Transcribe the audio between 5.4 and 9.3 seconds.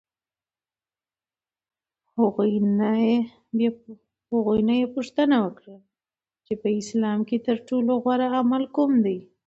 وکړه چې په اسلام کې ترټولو غوره عمل کوم دی؟